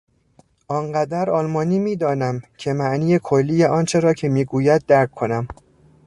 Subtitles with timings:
[0.67, 5.47] آنقدر آلمانی میدانم که معنی کلی آنچه را که میگوید درک کنم.